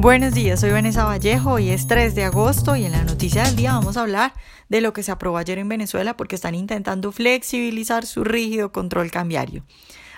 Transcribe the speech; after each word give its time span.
Buenos 0.00 0.32
días, 0.32 0.60
soy 0.60 0.70
Vanessa 0.70 1.04
Vallejo, 1.04 1.52
hoy 1.52 1.68
es 1.68 1.86
3 1.86 2.14
de 2.14 2.24
agosto 2.24 2.74
y 2.74 2.86
en 2.86 2.92
la 2.92 3.04
noticia 3.04 3.42
del 3.44 3.54
día 3.54 3.74
vamos 3.74 3.98
a 3.98 4.00
hablar 4.00 4.32
de 4.70 4.80
lo 4.80 4.94
que 4.94 5.02
se 5.02 5.12
aprobó 5.12 5.36
ayer 5.36 5.58
en 5.58 5.68
Venezuela 5.68 6.16
porque 6.16 6.36
están 6.36 6.54
intentando 6.54 7.12
flexibilizar 7.12 8.06
su 8.06 8.24
rígido 8.24 8.72
control 8.72 9.10
cambiario. 9.10 9.62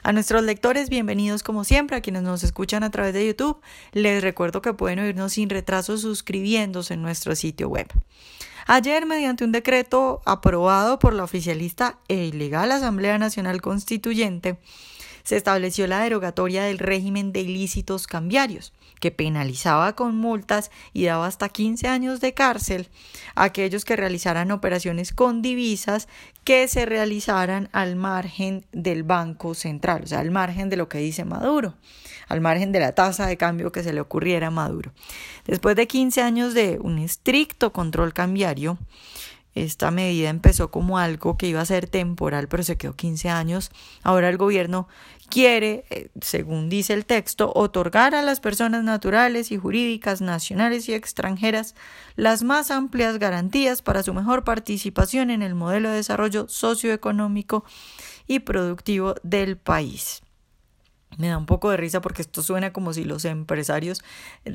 A 0.04 0.12
nuestros 0.12 0.44
lectores, 0.44 0.88
bienvenidos 0.88 1.42
como 1.42 1.64
siempre, 1.64 1.96
a 1.96 2.00
quienes 2.00 2.22
nos 2.22 2.44
escuchan 2.44 2.84
a 2.84 2.92
través 2.92 3.12
de 3.12 3.26
YouTube, 3.26 3.60
les 3.90 4.22
recuerdo 4.22 4.62
que 4.62 4.72
pueden 4.72 5.00
oírnos 5.00 5.32
sin 5.32 5.50
retraso 5.50 5.98
suscribiéndose 5.98 6.94
en 6.94 7.02
nuestro 7.02 7.34
sitio 7.34 7.68
web. 7.68 7.88
Ayer, 8.68 9.04
mediante 9.04 9.42
un 9.44 9.50
decreto 9.50 10.22
aprobado 10.24 11.00
por 11.00 11.12
la 11.12 11.24
oficialista 11.24 11.98
e 12.06 12.26
ilegal 12.26 12.70
Asamblea 12.70 13.18
Nacional 13.18 13.60
Constituyente, 13.60 14.58
se 15.22 15.36
estableció 15.36 15.86
la 15.86 16.00
derogatoria 16.00 16.64
del 16.64 16.78
régimen 16.78 17.32
de 17.32 17.40
ilícitos 17.40 18.06
cambiarios, 18.06 18.72
que 19.00 19.10
penalizaba 19.10 19.94
con 19.94 20.16
multas 20.16 20.70
y 20.92 21.04
daba 21.04 21.26
hasta 21.26 21.48
15 21.48 21.88
años 21.88 22.20
de 22.20 22.34
cárcel 22.34 22.88
a 23.34 23.44
aquellos 23.44 23.84
que 23.84 23.96
realizaran 23.96 24.52
operaciones 24.52 25.12
con 25.12 25.42
divisas 25.42 26.08
que 26.44 26.68
se 26.68 26.86
realizaran 26.86 27.68
al 27.72 27.96
margen 27.96 28.64
del 28.72 29.02
Banco 29.02 29.54
Central, 29.54 30.02
o 30.04 30.06
sea, 30.06 30.20
al 30.20 30.30
margen 30.30 30.68
de 30.70 30.76
lo 30.76 30.88
que 30.88 30.98
dice 30.98 31.24
Maduro, 31.24 31.74
al 32.28 32.40
margen 32.40 32.72
de 32.72 32.80
la 32.80 32.92
tasa 32.92 33.26
de 33.26 33.36
cambio 33.36 33.72
que 33.72 33.82
se 33.82 33.92
le 33.92 34.00
ocurriera 34.00 34.48
a 34.48 34.50
Maduro. 34.50 34.92
Después 35.46 35.76
de 35.76 35.86
15 35.86 36.22
años 36.22 36.54
de 36.54 36.78
un 36.80 36.98
estricto 36.98 37.72
control 37.72 38.12
cambiario, 38.12 38.78
esta 39.54 39.90
medida 39.90 40.30
empezó 40.30 40.70
como 40.70 40.98
algo 40.98 41.36
que 41.36 41.46
iba 41.46 41.60
a 41.60 41.66
ser 41.66 41.86
temporal, 41.86 42.48
pero 42.48 42.62
se 42.62 42.76
quedó 42.76 42.94
15 42.94 43.28
años. 43.28 43.70
Ahora 44.02 44.28
el 44.30 44.38
gobierno 44.38 44.88
quiere, 45.28 45.84
eh, 45.90 46.08
según 46.20 46.68
dice 46.70 46.94
el 46.94 47.04
texto, 47.04 47.52
otorgar 47.54 48.14
a 48.14 48.22
las 48.22 48.40
personas 48.40 48.82
naturales 48.82 49.52
y 49.52 49.58
jurídicas 49.58 50.20
nacionales 50.20 50.88
y 50.88 50.94
extranjeras 50.94 51.74
las 52.16 52.42
más 52.42 52.70
amplias 52.70 53.18
garantías 53.18 53.82
para 53.82 54.02
su 54.02 54.14
mejor 54.14 54.44
participación 54.44 55.30
en 55.30 55.42
el 55.42 55.54
modelo 55.54 55.90
de 55.90 55.96
desarrollo 55.96 56.48
socioeconómico 56.48 57.64
y 58.26 58.40
productivo 58.40 59.14
del 59.22 59.58
país. 59.58 60.21
Me 61.18 61.28
da 61.28 61.36
un 61.36 61.46
poco 61.46 61.70
de 61.70 61.76
risa 61.76 62.00
porque 62.00 62.22
esto 62.22 62.42
suena 62.42 62.72
como 62.72 62.94
si 62.94 63.04
los 63.04 63.24
empresarios 63.24 64.02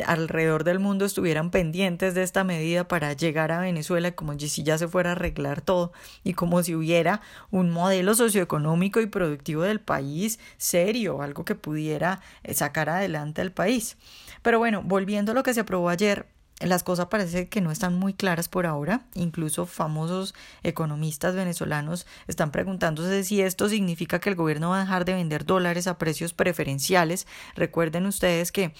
alrededor 0.05 0.63
del 0.63 0.79
mundo 0.79 1.05
estuvieran 1.05 1.51
pendientes 1.51 2.15
de 2.15 2.23
esta 2.23 2.43
medida 2.43 2.87
para 2.87 3.13
llegar 3.13 3.51
a 3.51 3.59
Venezuela, 3.59 4.11
como 4.11 4.37
si 4.39 4.63
ya 4.63 4.77
se 4.77 4.87
fuera 4.87 5.11
a 5.11 5.13
arreglar 5.13 5.61
todo 5.61 5.91
y 6.23 6.33
como 6.33 6.63
si 6.63 6.73
hubiera 6.73 7.21
un 7.51 7.69
modelo 7.69 8.15
socioeconómico 8.15 9.01
y 9.01 9.05
productivo 9.05 9.63
del 9.63 9.79
país 9.79 10.39
serio, 10.57 11.21
algo 11.21 11.45
que 11.45 11.55
pudiera 11.55 12.21
eh, 12.43 12.53
sacar 12.53 12.89
adelante 12.89 13.41
al 13.41 13.51
país. 13.51 13.97
Pero 14.41 14.59
bueno, 14.59 14.81
volviendo 14.83 15.33
a 15.33 15.35
lo 15.35 15.43
que 15.43 15.53
se 15.53 15.59
aprobó 15.59 15.89
ayer, 15.89 16.27
las 16.59 16.81
cosas 16.81 17.05
parece 17.07 17.49
que 17.49 17.61
no 17.61 17.69
están 17.69 17.99
muy 17.99 18.13
claras 18.13 18.49
por 18.49 18.65
ahora. 18.65 19.01
Incluso 19.13 19.67
famosos 19.67 20.33
economistas 20.63 21.35
venezolanos 21.35 22.07
están 22.27 22.51
preguntándose 22.51 23.23
si 23.23 23.41
esto 23.41 23.69
significa 23.69 24.19
que 24.19 24.29
el 24.29 24.35
gobierno 24.35 24.71
va 24.71 24.77
a 24.77 24.81
dejar 24.81 25.05
de 25.05 25.13
vender 25.13 25.45
dólares 25.45 25.85
a 25.85 25.99
precios 25.99 26.33
preferenciales. 26.33 27.27
Recuerden 27.55 28.07
ustedes 28.07 28.51
que 28.51 28.73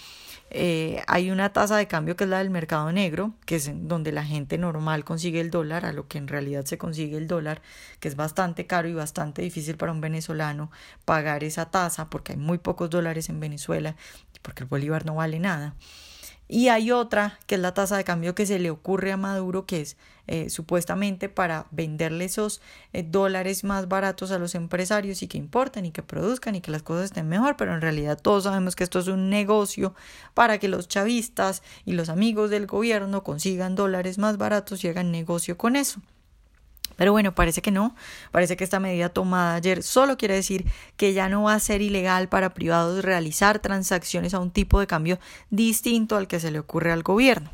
eh, 0.50 1.02
hay 1.06 1.30
una 1.30 1.52
tasa 1.52 1.76
de 1.76 1.86
cambio 1.86 2.16
que 2.16 2.24
es 2.24 2.30
la 2.30 2.38
del 2.38 2.50
mercado 2.50 2.90
negro, 2.90 3.34
que 3.46 3.56
es 3.56 3.70
donde 3.72 4.10
la 4.10 4.24
gente 4.24 4.58
normal 4.58 5.04
consigue 5.04 5.40
el 5.40 5.50
dólar, 5.50 5.84
a 5.84 5.92
lo 5.92 6.08
que 6.08 6.18
en 6.18 6.26
realidad 6.26 6.64
se 6.64 6.78
consigue 6.78 7.16
el 7.16 7.28
dólar, 7.28 7.62
que 8.00 8.08
es 8.08 8.16
bastante 8.16 8.66
caro 8.66 8.88
y 8.88 8.94
bastante 8.94 9.42
difícil 9.42 9.76
para 9.76 9.92
un 9.92 10.00
venezolano 10.00 10.72
pagar 11.04 11.44
esa 11.44 11.70
tasa 11.70 12.10
porque 12.10 12.32
hay 12.32 12.38
muy 12.38 12.58
pocos 12.58 12.90
dólares 12.90 13.28
en 13.28 13.38
Venezuela, 13.38 13.94
porque 14.42 14.64
el 14.64 14.68
bolívar 14.68 15.06
no 15.06 15.14
vale 15.14 15.38
nada. 15.38 15.76
Y 16.48 16.68
hay 16.68 16.90
otra, 16.90 17.38
que 17.46 17.56
es 17.56 17.60
la 17.60 17.74
tasa 17.74 17.98
de 17.98 18.04
cambio 18.04 18.34
que 18.34 18.46
se 18.46 18.58
le 18.58 18.70
ocurre 18.70 19.12
a 19.12 19.18
Maduro, 19.18 19.66
que 19.66 19.82
es 19.82 19.98
eh, 20.26 20.48
supuestamente 20.48 21.28
para 21.28 21.66
venderle 21.70 22.24
esos 22.24 22.62
eh, 22.94 23.02
dólares 23.02 23.64
más 23.64 23.86
baratos 23.86 24.30
a 24.30 24.38
los 24.38 24.54
empresarios 24.54 25.22
y 25.22 25.28
que 25.28 25.36
importen 25.36 25.84
y 25.84 25.90
que 25.90 26.02
produzcan 26.02 26.54
y 26.54 26.62
que 26.62 26.70
las 26.70 26.82
cosas 26.82 27.06
estén 27.06 27.28
mejor, 27.28 27.56
pero 27.56 27.74
en 27.74 27.82
realidad 27.82 28.18
todos 28.20 28.44
sabemos 28.44 28.76
que 28.76 28.84
esto 28.84 28.98
es 28.98 29.08
un 29.08 29.28
negocio 29.28 29.94
para 30.32 30.58
que 30.58 30.68
los 30.68 30.88
chavistas 30.88 31.62
y 31.84 31.92
los 31.92 32.08
amigos 32.08 32.50
del 32.50 32.66
gobierno 32.66 33.22
consigan 33.24 33.74
dólares 33.74 34.16
más 34.18 34.38
baratos 34.38 34.84
y 34.84 34.88
hagan 34.88 35.12
negocio 35.12 35.58
con 35.58 35.76
eso. 35.76 36.00
Pero 36.98 37.12
bueno, 37.12 37.32
parece 37.32 37.62
que 37.62 37.70
no. 37.70 37.94
Parece 38.32 38.56
que 38.56 38.64
esta 38.64 38.80
medida 38.80 39.08
tomada 39.08 39.54
ayer 39.54 39.84
solo 39.84 40.18
quiere 40.18 40.34
decir 40.34 40.66
que 40.96 41.14
ya 41.14 41.28
no 41.28 41.44
va 41.44 41.54
a 41.54 41.60
ser 41.60 41.80
ilegal 41.80 42.28
para 42.28 42.52
privados 42.52 43.04
realizar 43.04 43.60
transacciones 43.60 44.34
a 44.34 44.40
un 44.40 44.50
tipo 44.50 44.80
de 44.80 44.88
cambio 44.88 45.20
distinto 45.48 46.16
al 46.16 46.26
que 46.26 46.40
se 46.40 46.50
le 46.50 46.58
ocurre 46.58 46.90
al 46.90 47.04
gobierno. 47.04 47.50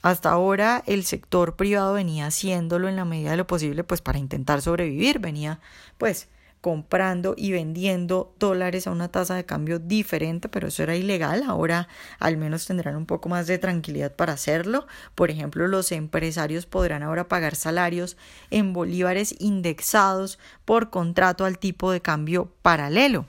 Hasta 0.00 0.30
ahora 0.30 0.82
el 0.86 1.04
sector 1.04 1.56
privado 1.56 1.92
venía 1.92 2.26
haciéndolo 2.26 2.88
en 2.88 2.96
la 2.96 3.04
medida 3.04 3.32
de 3.32 3.36
lo 3.36 3.46
posible 3.46 3.84
pues 3.84 4.00
para 4.00 4.18
intentar 4.18 4.62
sobrevivir, 4.62 5.18
venía 5.18 5.60
pues 5.98 6.28
comprando 6.60 7.34
y 7.36 7.52
vendiendo 7.52 8.34
dólares 8.38 8.86
a 8.86 8.90
una 8.90 9.08
tasa 9.08 9.34
de 9.34 9.46
cambio 9.46 9.78
diferente, 9.78 10.48
pero 10.48 10.68
eso 10.68 10.82
era 10.82 10.96
ilegal. 10.96 11.42
Ahora 11.46 11.88
al 12.18 12.36
menos 12.36 12.66
tendrán 12.66 12.96
un 12.96 13.06
poco 13.06 13.28
más 13.28 13.46
de 13.46 13.58
tranquilidad 13.58 14.14
para 14.14 14.34
hacerlo. 14.34 14.86
Por 15.14 15.30
ejemplo, 15.30 15.66
los 15.68 15.90
empresarios 15.92 16.66
podrán 16.66 17.02
ahora 17.02 17.28
pagar 17.28 17.54
salarios 17.54 18.16
en 18.50 18.72
bolívares 18.72 19.34
indexados 19.38 20.38
por 20.64 20.90
contrato 20.90 21.44
al 21.44 21.58
tipo 21.58 21.90
de 21.90 22.00
cambio 22.00 22.52
paralelo. 22.62 23.26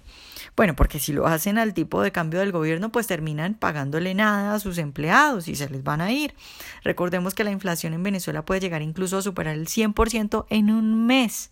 Bueno, 0.56 0.76
porque 0.76 1.00
si 1.00 1.14
lo 1.14 1.28
hacen 1.28 1.58
al 1.58 1.74
tipo 1.74 2.02
de 2.02 2.12
cambio 2.12 2.40
del 2.40 2.52
gobierno, 2.52 2.92
pues 2.92 3.08
terminan 3.08 3.54
pagándole 3.54 4.14
nada 4.14 4.54
a 4.54 4.60
sus 4.60 4.78
empleados 4.78 5.48
y 5.48 5.56
se 5.56 5.70
les 5.70 5.84
van 5.84 6.02
a 6.02 6.12
ir. 6.12 6.34
Recordemos 6.84 7.34
que 7.34 7.44
la 7.44 7.52
inflación 7.52 7.94
en 7.94 8.04
Venezuela 8.04 8.44
puede 8.44 8.60
llegar 8.60 8.82
incluso 8.82 9.18
a 9.18 9.22
superar 9.22 9.56
el 9.56 9.68
100% 9.68 10.46
en 10.50 10.72
un 10.72 11.06
mes. 11.06 11.52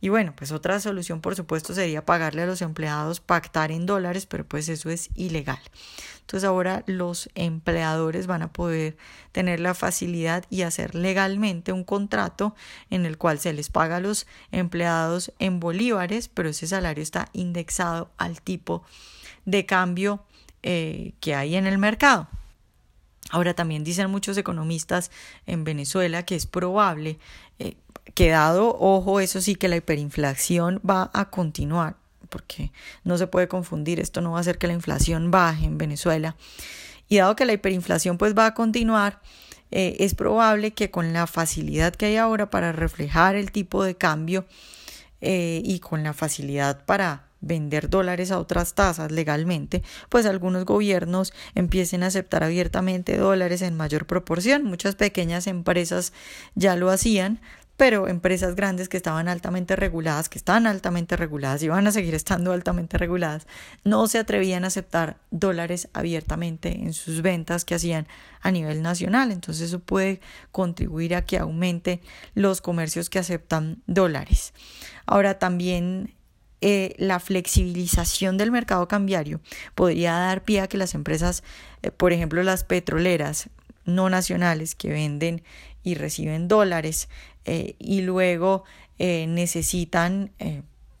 Y 0.00 0.10
bueno, 0.10 0.32
pues 0.36 0.52
otra 0.52 0.78
solución 0.78 1.20
por 1.20 1.34
supuesto 1.34 1.74
sería 1.74 2.04
pagarle 2.04 2.42
a 2.42 2.46
los 2.46 2.62
empleados 2.62 3.20
pactar 3.20 3.72
en 3.72 3.86
dólares, 3.86 4.26
pero 4.26 4.46
pues 4.46 4.68
eso 4.68 4.90
es 4.90 5.10
ilegal. 5.14 5.58
Entonces 6.20 6.46
ahora 6.46 6.84
los 6.86 7.30
empleadores 7.34 8.26
van 8.26 8.42
a 8.42 8.52
poder 8.52 8.96
tener 9.32 9.60
la 9.60 9.74
facilidad 9.74 10.44
y 10.50 10.62
hacer 10.62 10.94
legalmente 10.94 11.72
un 11.72 11.84
contrato 11.84 12.54
en 12.90 13.06
el 13.06 13.16
cual 13.16 13.40
se 13.40 13.52
les 13.52 13.70
paga 13.70 13.96
a 13.96 14.00
los 14.00 14.26
empleados 14.52 15.32
en 15.38 15.58
bolívares, 15.58 16.28
pero 16.28 16.50
ese 16.50 16.66
salario 16.66 17.02
está 17.02 17.28
indexado 17.32 18.10
al 18.18 18.42
tipo 18.42 18.84
de 19.46 19.64
cambio 19.64 20.22
eh, 20.62 21.14
que 21.20 21.34
hay 21.34 21.56
en 21.56 21.66
el 21.66 21.78
mercado. 21.78 22.28
Ahora 23.30 23.54
también 23.54 23.84
dicen 23.84 24.10
muchos 24.10 24.36
economistas 24.36 25.10
en 25.46 25.64
Venezuela 25.64 26.24
que 26.24 26.34
es 26.34 26.46
probable 26.46 27.18
eh, 27.58 27.76
que 28.14 28.30
dado, 28.30 28.76
ojo, 28.78 29.20
eso 29.20 29.40
sí 29.40 29.54
que 29.54 29.68
la 29.68 29.76
hiperinflación 29.76 30.80
va 30.88 31.10
a 31.12 31.30
continuar, 31.30 31.96
porque 32.28 32.72
no 33.04 33.18
se 33.18 33.26
puede 33.26 33.48
confundir, 33.48 34.00
esto 34.00 34.20
no 34.20 34.32
va 34.32 34.38
a 34.38 34.40
hacer 34.40 34.58
que 34.58 34.66
la 34.66 34.72
inflación 34.72 35.30
baje 35.30 35.66
en 35.66 35.78
Venezuela. 35.78 36.36
Y 37.08 37.18
dado 37.18 37.36
que 37.36 37.46
la 37.46 37.54
hiperinflación 37.54 38.18
pues 38.18 38.36
va 38.36 38.46
a 38.46 38.54
continuar, 38.54 39.20
eh, 39.70 39.96
es 40.00 40.14
probable 40.14 40.72
que 40.72 40.90
con 40.90 41.12
la 41.12 41.26
facilidad 41.26 41.94
que 41.94 42.06
hay 42.06 42.16
ahora 42.16 42.50
para 42.50 42.72
reflejar 42.72 43.34
el 43.34 43.52
tipo 43.52 43.84
de 43.84 43.96
cambio 43.96 44.46
eh, 45.20 45.62
y 45.64 45.80
con 45.80 46.02
la 46.02 46.12
facilidad 46.12 46.84
para 46.84 47.28
vender 47.40 47.88
dólares 47.88 48.30
a 48.30 48.38
otras 48.38 48.74
tasas 48.74 49.12
legalmente, 49.12 49.82
pues 50.08 50.26
algunos 50.26 50.64
gobiernos 50.64 51.32
empiecen 51.54 52.02
a 52.02 52.06
aceptar 52.06 52.42
abiertamente 52.42 53.16
dólares 53.16 53.62
en 53.62 53.76
mayor 53.76 54.06
proporción. 54.06 54.64
Muchas 54.64 54.96
pequeñas 54.96 55.46
empresas 55.46 56.12
ya 56.54 56.76
lo 56.76 56.90
hacían, 56.90 57.40
pero 57.78 58.08
empresas 58.08 58.56
grandes 58.56 58.88
que 58.88 58.96
estaban 58.96 59.28
altamente 59.28 59.76
reguladas, 59.76 60.28
que 60.28 60.36
están 60.36 60.66
altamente 60.66 61.16
reguladas 61.16 61.62
y 61.62 61.68
van 61.68 61.86
a 61.86 61.92
seguir 61.92 62.16
estando 62.16 62.52
altamente 62.52 62.98
reguladas, 62.98 63.46
no 63.84 64.08
se 64.08 64.18
atrevían 64.18 64.64
a 64.64 64.66
aceptar 64.66 65.16
dólares 65.30 65.88
abiertamente 65.92 66.72
en 66.72 66.92
sus 66.92 67.22
ventas 67.22 67.64
que 67.64 67.76
hacían 67.76 68.08
a 68.40 68.50
nivel 68.50 68.82
nacional. 68.82 69.30
Entonces 69.30 69.68
eso 69.68 69.78
puede 69.78 70.20
contribuir 70.50 71.14
a 71.14 71.24
que 71.24 71.38
aumente 71.38 72.00
los 72.34 72.60
comercios 72.60 73.08
que 73.08 73.20
aceptan 73.20 73.80
dólares. 73.86 74.54
Ahora 75.06 75.38
también 75.38 76.16
eh, 76.60 76.96
la 76.98 77.20
flexibilización 77.20 78.38
del 78.38 78.50
mercado 78.50 78.88
cambiario 78.88 79.40
podría 79.76 80.14
dar 80.14 80.42
pie 80.42 80.62
a 80.62 80.66
que 80.66 80.78
las 80.78 80.96
empresas, 80.96 81.44
eh, 81.82 81.92
por 81.92 82.12
ejemplo 82.12 82.42
las 82.42 82.64
petroleras 82.64 83.50
no 83.88 84.10
nacionales 84.10 84.74
que 84.74 84.90
venden 84.90 85.42
y 85.82 85.94
reciben 85.94 86.48
dólares 86.48 87.08
eh, 87.44 87.76
y 87.78 88.02
luego 88.02 88.64
necesitan 89.00 90.32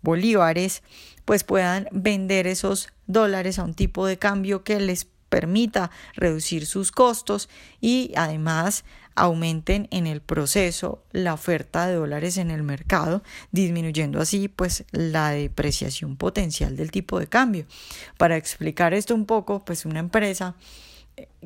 bolívares, 0.02 0.84
pues 1.24 1.42
puedan 1.42 1.88
vender 1.90 2.46
esos 2.46 2.90
dólares 3.08 3.58
a 3.58 3.64
un 3.64 3.74
tipo 3.74 4.06
de 4.06 4.18
cambio 4.18 4.62
que 4.62 4.78
les 4.78 5.08
permita 5.28 5.90
reducir 6.14 6.66
sus 6.66 6.90
costos 6.90 7.48
y 7.80 8.12
además 8.16 8.84
aumenten 9.14 9.88
en 9.90 10.06
el 10.06 10.20
proceso 10.20 11.02
la 11.10 11.34
oferta 11.34 11.86
de 11.86 11.94
dólares 11.94 12.36
en 12.38 12.50
el 12.50 12.62
mercado, 12.62 13.22
disminuyendo 13.50 14.20
así 14.20 14.48
pues 14.48 14.84
la 14.92 15.30
depreciación 15.30 16.16
potencial 16.16 16.76
del 16.76 16.90
tipo 16.90 17.18
de 17.18 17.26
cambio. 17.26 17.66
Para 18.16 18.36
explicar 18.36 18.94
esto 18.94 19.14
un 19.14 19.26
poco, 19.26 19.64
pues 19.64 19.84
una 19.84 19.98
empresa 19.98 20.54
eh, 20.54 20.87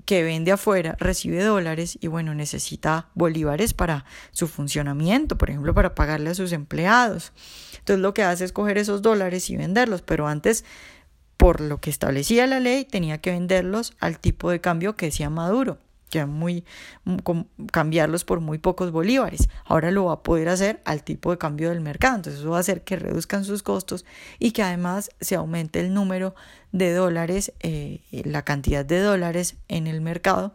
que 0.05 0.23
vende 0.23 0.53
afuera 0.53 0.97
recibe 0.99 1.43
dólares 1.43 1.99
y 2.01 2.07
bueno, 2.09 2.35
necesita 2.35 3.09
bolívares 3.15 3.75
para 3.75 4.05
su 4.33 4.49
funcionamiento, 4.49 5.39
por 5.39 5.51
ejemplo, 5.51 5.75
para 5.75 5.95
pagarle 5.95 6.31
a 6.31 6.35
sus 6.35 6.53
empleados. 6.53 7.33
Entonces 7.79 8.01
lo 8.01 8.15
que 8.15 8.23
hace 8.23 8.45
es 8.45 8.53
coger 8.53 8.79
esos 8.79 9.03
dólares 9.03 9.51
y 9.51 9.57
venderlos, 9.57 10.03
pero 10.03 10.27
antes 10.27 10.65
por 11.37 11.61
lo 11.61 11.81
que 11.81 11.91
establecía 11.91 12.47
la 12.47 12.61
ley, 12.61 12.85
tenía 12.85 13.19
que 13.19 13.33
venderlos 13.33 13.95
al 13.99 14.19
tipo 14.21 14.51
de 14.51 14.61
cambio 14.61 14.95
que 14.95 15.07
decía 15.07 15.29
Maduro, 15.29 15.79
que 16.13 16.27
muy 16.27 16.65
cambiarlos 17.73 18.25
por 18.25 18.41
muy 18.41 18.59
pocos 18.59 18.93
bolívares. 18.93 19.49
Ahora 19.65 19.91
lo 19.91 20.05
va 20.05 20.13
a 20.13 20.23
poder 20.23 20.51
hacer 20.51 20.83
al 20.85 21.03
tipo 21.03 21.31
de 21.31 21.39
cambio 21.39 21.71
del 21.71 21.81
mercado. 21.81 22.17
Entonces 22.17 22.41
eso 22.41 22.51
va 22.51 22.59
a 22.59 22.61
hacer 22.61 22.85
que 22.85 22.97
reduzcan 22.97 23.47
sus 23.47 23.63
costos 23.63 24.05
y 24.39 24.51
que 24.51 24.63
además 24.63 25.11
se 25.23 25.37
aumente 25.37 25.81
el 25.81 25.95
número 25.95 26.35
de 26.71 26.93
dólares, 26.93 27.55
eh, 27.61 28.01
la 28.11 28.43
cantidad 28.43 28.85
de 28.85 29.01
dólares 29.01 29.57
en 29.69 29.87
el 29.87 30.03
mercado 30.03 30.55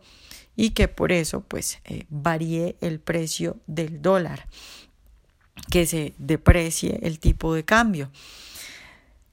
y 0.55 0.71
que 0.71 0.87
por 0.87 1.11
eso 1.11 1.41
pues 1.41 1.79
eh, 1.85 2.05
varíe 2.09 2.75
el 2.79 2.99
precio 2.99 3.57
del 3.65 4.03
dólar, 4.03 4.47
que 5.71 5.87
se 5.87 6.13
deprecie 6.19 6.99
el 7.01 7.17
tipo 7.17 7.55
de 7.55 7.65
cambio. 7.65 8.11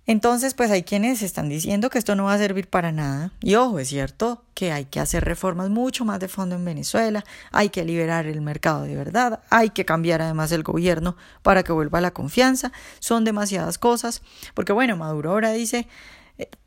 Entonces, 0.06 0.52
pues 0.52 0.70
hay 0.70 0.82
quienes 0.82 1.22
están 1.22 1.48
diciendo 1.48 1.88
que 1.88 1.98
esto 1.98 2.14
no 2.14 2.24
va 2.24 2.34
a 2.34 2.38
servir 2.38 2.68
para 2.68 2.92
nada. 2.92 3.32
Y 3.40 3.54
ojo, 3.54 3.78
es 3.78 3.88
cierto 3.88 4.42
que 4.52 4.70
hay 4.70 4.84
que 4.84 5.00
hacer 5.00 5.24
reformas 5.24 5.70
mucho 5.70 6.04
más 6.04 6.20
de 6.20 6.28
fondo 6.28 6.54
en 6.56 6.64
Venezuela, 6.64 7.24
hay 7.50 7.70
que 7.70 7.84
liberar 7.84 8.26
el 8.26 8.40
mercado 8.42 8.82
de 8.82 8.96
verdad, 8.96 9.40
hay 9.50 9.70
que 9.70 9.84
cambiar 9.84 10.20
además 10.20 10.52
el 10.52 10.62
gobierno 10.62 11.16
para 11.42 11.62
que 11.62 11.72
vuelva 11.72 12.00
la 12.00 12.12
confianza. 12.12 12.70
Son 13.00 13.24
demasiadas 13.24 13.78
cosas, 13.78 14.22
porque 14.54 14.72
bueno, 14.72 14.96
Maduro 14.96 15.30
ahora 15.30 15.52
dice 15.52 15.88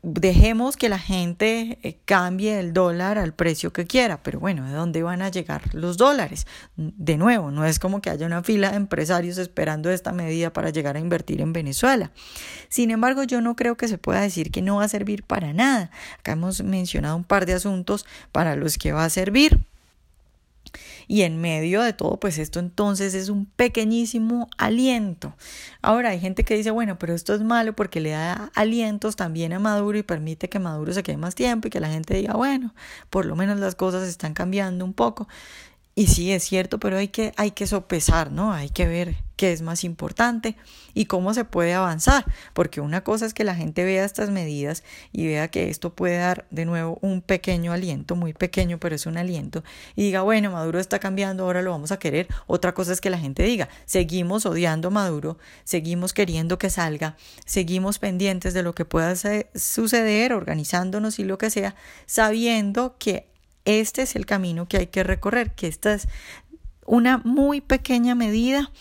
dejemos 0.02 0.78
que 0.78 0.88
la 0.88 0.98
gente 0.98 1.78
eh, 1.82 1.98
cambie 2.06 2.58
el 2.58 2.72
dólar 2.72 3.18
al 3.18 3.34
precio 3.34 3.72
que 3.72 3.86
quiera, 3.86 4.22
pero 4.22 4.40
bueno, 4.40 4.66
¿de 4.66 4.72
dónde 4.72 5.02
van 5.02 5.20
a 5.20 5.28
llegar 5.28 5.74
los 5.74 5.98
dólares? 5.98 6.46
De 6.76 7.18
nuevo, 7.18 7.50
no 7.50 7.64
es 7.66 7.78
como 7.78 8.00
que 8.00 8.08
haya 8.08 8.26
una 8.26 8.42
fila 8.42 8.70
de 8.70 8.76
empresarios 8.76 9.36
esperando 9.36 9.90
esta 9.90 10.12
medida 10.12 10.52
para 10.52 10.70
llegar 10.70 10.96
a 10.96 11.00
invertir 11.00 11.40
en 11.42 11.52
Venezuela. 11.52 12.10
Sin 12.68 12.90
embargo, 12.90 13.24
yo 13.24 13.40
no 13.42 13.56
creo 13.56 13.76
que 13.76 13.88
se 13.88 13.98
pueda 13.98 14.22
decir 14.22 14.50
que 14.50 14.62
no 14.62 14.76
va 14.76 14.84
a 14.84 14.88
servir 14.88 15.22
para 15.22 15.52
nada. 15.52 15.90
Acá 16.18 16.32
hemos 16.32 16.62
mencionado 16.62 17.16
un 17.16 17.24
par 17.24 17.44
de 17.44 17.52
asuntos 17.52 18.06
para 18.32 18.56
los 18.56 18.78
que 18.78 18.92
va 18.92 19.04
a 19.04 19.10
servir. 19.10 19.67
Y 21.08 21.22
en 21.22 21.40
medio 21.40 21.80
de 21.82 21.94
todo, 21.94 22.20
pues 22.20 22.36
esto 22.36 22.60
entonces 22.60 23.14
es 23.14 23.30
un 23.30 23.46
pequeñísimo 23.46 24.48
aliento. 24.58 25.34
Ahora 25.80 26.10
hay 26.10 26.20
gente 26.20 26.44
que 26.44 26.54
dice, 26.54 26.70
bueno, 26.70 26.98
pero 26.98 27.14
esto 27.14 27.34
es 27.34 27.40
malo 27.40 27.74
porque 27.74 28.00
le 28.00 28.10
da 28.10 28.50
alientos 28.54 29.16
también 29.16 29.54
a 29.54 29.58
Maduro 29.58 29.96
y 29.96 30.02
permite 30.02 30.50
que 30.50 30.58
Maduro 30.58 30.92
se 30.92 31.02
quede 31.02 31.16
más 31.16 31.34
tiempo 31.34 31.68
y 31.68 31.70
que 31.70 31.80
la 31.80 31.88
gente 31.88 32.14
diga, 32.14 32.34
bueno, 32.34 32.74
por 33.08 33.24
lo 33.24 33.36
menos 33.36 33.58
las 33.58 33.74
cosas 33.74 34.06
están 34.06 34.34
cambiando 34.34 34.84
un 34.84 34.92
poco. 34.92 35.28
Y 35.94 36.08
sí, 36.08 36.30
es 36.30 36.44
cierto, 36.44 36.78
pero 36.78 36.98
hay 36.98 37.08
que, 37.08 37.32
hay 37.36 37.52
que 37.52 37.66
sopesar, 37.66 38.30
¿no? 38.30 38.52
Hay 38.52 38.68
que 38.68 38.86
ver 38.86 39.27
qué 39.38 39.52
es 39.52 39.62
más 39.62 39.84
importante 39.84 40.56
y 40.94 41.06
cómo 41.06 41.32
se 41.32 41.44
puede 41.44 41.72
avanzar, 41.72 42.26
porque 42.54 42.80
una 42.80 43.04
cosa 43.04 43.24
es 43.24 43.32
que 43.32 43.44
la 43.44 43.54
gente 43.54 43.84
vea 43.84 44.04
estas 44.04 44.30
medidas 44.30 44.82
y 45.12 45.28
vea 45.28 45.46
que 45.46 45.70
esto 45.70 45.94
puede 45.94 46.18
dar 46.18 46.44
de 46.50 46.64
nuevo 46.64 46.98
un 47.02 47.22
pequeño 47.22 47.72
aliento, 47.72 48.16
muy 48.16 48.32
pequeño, 48.32 48.78
pero 48.78 48.96
es 48.96 49.06
un 49.06 49.16
aliento, 49.16 49.62
y 49.94 50.02
diga, 50.02 50.22
bueno, 50.22 50.50
Maduro 50.50 50.80
está 50.80 50.98
cambiando, 50.98 51.44
ahora 51.44 51.62
lo 51.62 51.70
vamos 51.70 51.92
a 51.92 52.00
querer. 52.00 52.26
Otra 52.48 52.74
cosa 52.74 52.92
es 52.92 53.00
que 53.00 53.10
la 53.10 53.18
gente 53.18 53.44
diga, 53.44 53.68
seguimos 53.86 54.44
odiando 54.44 54.88
a 54.88 54.90
Maduro, 54.90 55.38
seguimos 55.62 56.12
queriendo 56.12 56.58
que 56.58 56.68
salga, 56.68 57.16
seguimos 57.46 58.00
pendientes 58.00 58.54
de 58.54 58.64
lo 58.64 58.74
que 58.74 58.84
pueda 58.84 59.14
suceder, 59.54 60.32
organizándonos 60.32 61.20
y 61.20 61.24
lo 61.24 61.38
que 61.38 61.50
sea, 61.50 61.76
sabiendo 62.06 62.96
que 62.98 63.28
este 63.64 64.02
es 64.02 64.16
el 64.16 64.26
camino 64.26 64.66
que 64.66 64.78
hay 64.78 64.86
que 64.88 65.04
recorrer, 65.04 65.54
que 65.54 65.68
esta 65.68 65.94
es 65.94 66.08
una 66.86 67.18
muy 67.18 67.60
pequeña 67.60 68.16
medida 68.16 68.72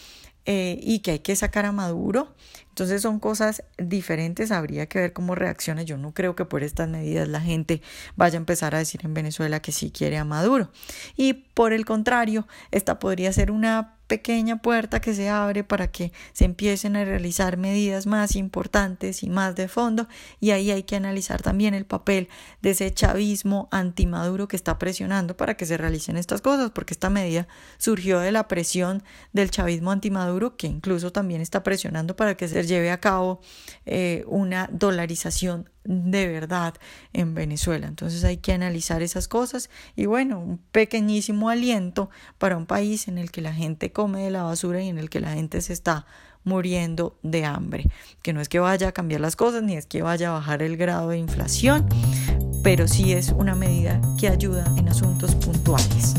eh, 0.50 0.80
y 0.82 1.00
que 1.00 1.12
hay 1.12 1.20
que 1.20 1.36
sacar 1.36 1.66
a 1.66 1.74
Maduro. 1.74 2.34
Entonces 2.70 3.02
son 3.02 3.20
cosas 3.20 3.64
diferentes, 3.78 4.50
habría 4.52 4.86
que 4.86 4.98
ver 4.98 5.12
cómo 5.12 5.36
reacciona. 5.36 5.82
Yo 5.82 5.98
no 5.98 6.14
creo 6.14 6.38
que 6.38 6.46
por 6.46 6.64
estas 6.64 6.88
medidas 6.88 7.28
la 7.28 7.42
gente 7.42 7.82
vaya 8.16 8.38
a 8.38 8.40
empezar 8.40 8.74
a 8.74 8.78
decir 8.78 9.02
en 9.04 9.14
Venezuela 9.14 9.62
que 9.62 9.74
sí 9.74 9.92
quiere 9.92 10.18
a 10.18 10.24
Maduro. 10.24 10.72
Y 11.18 11.34
por 11.34 11.74
el 11.74 11.84
contrario, 11.84 12.48
esta 12.72 12.98
podría 12.98 13.34
ser 13.34 13.52
una 13.52 13.97
pequeña 14.08 14.62
puerta 14.62 15.02
que 15.02 15.14
se 15.14 15.30
abre 15.30 15.64
para 15.64 15.92
que 15.92 16.12
se 16.34 16.46
empiecen 16.46 16.96
a 16.96 17.06
realizar 17.06 17.58
medidas 17.58 18.08
más 18.08 18.36
importantes 18.36 19.24
y 19.24 19.30
más 19.30 19.56
de 19.56 19.68
fondo. 19.68 20.08
Y 20.40 20.52
ahí 20.52 20.72
hay 20.72 20.84
que 20.84 20.96
analizar 20.96 21.42
también 21.42 21.74
el 21.74 21.86
papel 21.86 22.30
de 22.62 22.72
ese 22.72 22.92
chavismo 22.94 23.68
antimaduro 23.72 24.48
que 24.48 24.56
está 24.56 24.80
presionando 24.80 25.38
para 25.38 25.56
que 25.56 25.66
se 25.66 25.78
realicen 25.78 26.18
estas 26.18 26.42
cosas 26.42 26.72
porque 26.72 26.94
esta 26.94 27.10
medida 27.10 27.48
surgió 27.78 28.20
de 28.20 28.32
la 28.32 28.48
presión 28.48 29.04
del 29.34 29.52
chavismo 29.52 29.92
antimaduro 29.92 30.58
que 30.58 30.68
incluso 30.68 31.12
también 31.12 31.42
está 31.42 31.64
presionando 31.64 32.16
para 32.16 32.36
que 32.36 32.48
se 32.48 32.64
lleve 32.66 32.92
a 32.92 33.00
cabo 33.00 33.42
eh, 33.86 34.24
una 34.28 34.70
dolarización 34.72 35.70
de 35.88 36.28
verdad 36.28 36.76
en 37.14 37.34
Venezuela. 37.34 37.88
Entonces 37.88 38.24
hay 38.24 38.38
que 38.38 38.54
analizar 38.54 39.02
esas 39.02 39.28
cosas 39.28 39.70
y 39.96 40.06
bueno, 40.06 40.40
un 40.40 40.60
pequeñísimo 40.72 41.50
aliento 41.50 42.10
para 42.38 42.58
un 42.58 42.66
país 42.66 43.08
en 43.08 43.18
el 43.18 43.32
que 43.32 43.42
la 43.42 43.54
gente 43.54 43.92
come 43.92 44.24
de 44.24 44.32
la 44.32 44.44
basura 44.44 44.82
y 44.82 44.90
en 44.90 44.98
el 44.98 45.10
que 45.10 45.20
la 45.20 45.34
gente 45.34 45.62
se 45.62 45.74
está 45.74 46.06
muriendo 46.44 47.18
de 47.24 47.46
hambre. 47.46 47.86
Que 48.22 48.34
no 48.34 48.42
es 48.42 48.50
que 48.50 48.60
vaya 48.60 48.90
a 48.90 48.92
cambiar 48.92 49.22
las 49.22 49.36
cosas 49.36 49.64
ni 49.64 49.76
es 49.76 49.86
que 49.86 50.02
vaya 50.02 50.30
a 50.30 50.34
bajar 50.34 50.62
el 50.62 50.78
grado 50.78 51.10
de 51.10 51.18
inflación, 51.18 51.88
pero 52.64 52.88
sí 52.88 53.14
es 53.14 53.30
una 53.30 53.56
medida 53.56 54.02
que 54.20 54.30
ayuda 54.30 54.66
en 54.78 54.90
asuntos 54.90 55.36
puntuales. 55.36 56.16